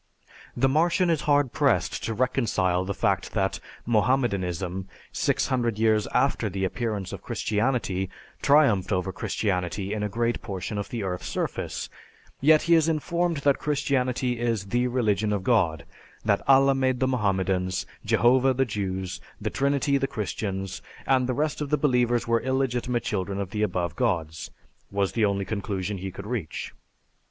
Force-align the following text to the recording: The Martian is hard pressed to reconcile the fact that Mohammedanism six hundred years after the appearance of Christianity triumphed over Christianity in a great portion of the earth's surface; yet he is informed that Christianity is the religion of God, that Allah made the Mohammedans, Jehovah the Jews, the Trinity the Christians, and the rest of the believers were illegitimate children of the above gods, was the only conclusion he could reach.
The 0.57 0.67
Martian 0.67 1.11
is 1.11 1.21
hard 1.29 1.51
pressed 1.51 2.03
to 2.05 2.15
reconcile 2.15 2.83
the 2.83 2.95
fact 2.95 3.33
that 3.33 3.59
Mohammedanism 3.85 4.87
six 5.11 5.45
hundred 5.49 5.77
years 5.77 6.07
after 6.07 6.49
the 6.49 6.65
appearance 6.65 7.13
of 7.13 7.21
Christianity 7.21 8.09
triumphed 8.41 8.91
over 8.91 9.13
Christianity 9.13 9.93
in 9.93 10.01
a 10.01 10.09
great 10.09 10.41
portion 10.41 10.79
of 10.79 10.89
the 10.89 11.03
earth's 11.03 11.27
surface; 11.27 11.87
yet 12.39 12.63
he 12.63 12.73
is 12.73 12.89
informed 12.89 13.37
that 13.45 13.59
Christianity 13.59 14.39
is 14.39 14.65
the 14.65 14.87
religion 14.87 15.31
of 15.31 15.43
God, 15.43 15.85
that 16.25 16.41
Allah 16.49 16.73
made 16.73 16.99
the 16.99 17.07
Mohammedans, 17.07 17.85
Jehovah 18.03 18.55
the 18.55 18.65
Jews, 18.65 19.21
the 19.39 19.51
Trinity 19.51 19.99
the 19.99 20.07
Christians, 20.07 20.81
and 21.05 21.27
the 21.27 21.35
rest 21.35 21.61
of 21.61 21.69
the 21.69 21.77
believers 21.77 22.27
were 22.27 22.41
illegitimate 22.41 23.03
children 23.03 23.39
of 23.39 23.51
the 23.51 23.61
above 23.61 23.95
gods, 23.95 24.49
was 24.89 25.11
the 25.11 25.25
only 25.25 25.45
conclusion 25.45 25.99
he 25.99 26.09
could 26.09 26.25
reach. 26.25 26.73